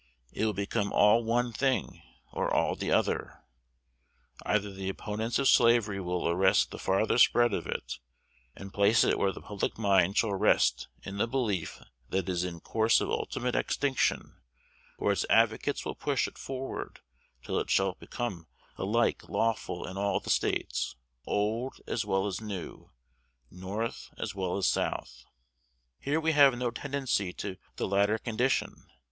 It 0.31 0.43
will 0.43 0.53
become 0.53 0.91
all 0.91 1.23
one 1.23 1.51
thing, 1.53 2.01
or 2.31 2.51
all 2.51 2.75
the 2.75 2.89
other. 2.91 3.43
Either 4.43 4.71
the 4.71 4.89
opponents 4.89 5.37
of 5.37 5.47
slavery 5.47 6.01
will 6.01 6.27
arrest 6.27 6.71
the 6.71 6.79
farther 6.79 7.19
spread 7.19 7.53
of 7.53 7.67
it, 7.67 7.99
and 8.55 8.73
place 8.73 9.03
it 9.03 9.19
where 9.19 9.31
the 9.31 9.43
public 9.43 9.77
mind 9.77 10.17
shall 10.17 10.33
rest 10.33 10.87
in 11.03 11.17
the 11.19 11.27
belief 11.27 11.79
that 12.09 12.27
it 12.27 12.29
is 12.29 12.43
in 12.43 12.61
course 12.61 12.99
of 12.99 13.11
ultimate 13.11 13.53
extinction, 13.53 14.41
or 14.97 15.11
its 15.11 15.23
advocates 15.29 15.85
will 15.85 15.93
push 15.93 16.27
it 16.27 16.35
forward 16.39 17.01
till 17.43 17.59
it 17.59 17.69
shall 17.69 17.93
become 17.99 18.47
alike 18.77 19.29
lawful 19.29 19.85
in 19.87 19.97
all 19.97 20.19
the 20.19 20.31
States, 20.31 20.95
old 21.27 21.79
as 21.85 22.03
well 22.05 22.25
as 22.25 22.41
new, 22.41 22.89
North 23.51 24.09
as 24.17 24.33
well 24.33 24.57
as 24.57 24.65
South. 24.65 25.25
Have 25.99 26.23
we 26.23 26.33
no 26.33 26.71
tendency 26.71 27.31
to 27.33 27.57
the 27.75 27.87
latter 27.87 28.17
condition? 28.17 28.87